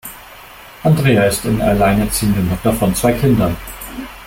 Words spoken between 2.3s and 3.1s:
Mutter von